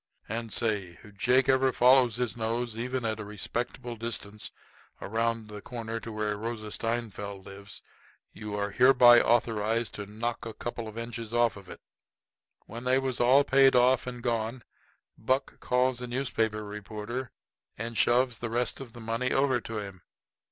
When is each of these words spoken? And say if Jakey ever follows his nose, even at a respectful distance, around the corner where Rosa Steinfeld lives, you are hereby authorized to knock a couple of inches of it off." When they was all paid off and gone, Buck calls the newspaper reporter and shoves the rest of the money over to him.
And 0.27 0.51
say 0.51 0.97
if 1.03 1.15
Jakey 1.15 1.51
ever 1.51 1.71
follows 1.71 2.15
his 2.15 2.35
nose, 2.35 2.75
even 2.75 3.05
at 3.05 3.19
a 3.19 3.23
respectful 3.23 3.95
distance, 3.95 4.49
around 4.99 5.47
the 5.47 5.61
corner 5.61 5.99
where 5.99 6.35
Rosa 6.37 6.71
Steinfeld 6.71 7.45
lives, 7.45 7.83
you 8.33 8.55
are 8.55 8.71
hereby 8.71 9.21
authorized 9.21 9.93
to 9.93 10.07
knock 10.07 10.43
a 10.43 10.55
couple 10.55 10.87
of 10.87 10.97
inches 10.97 11.31
of 11.33 11.55
it 11.55 11.73
off." 11.73 11.77
When 12.65 12.83
they 12.83 12.97
was 12.97 13.19
all 13.19 13.43
paid 13.43 13.75
off 13.75 14.07
and 14.07 14.23
gone, 14.23 14.63
Buck 15.19 15.59
calls 15.59 15.99
the 15.99 16.07
newspaper 16.07 16.63
reporter 16.65 17.31
and 17.77 17.95
shoves 17.95 18.39
the 18.39 18.49
rest 18.49 18.81
of 18.81 18.93
the 18.93 19.01
money 19.01 19.31
over 19.31 19.61
to 19.61 19.77
him. 19.77 20.01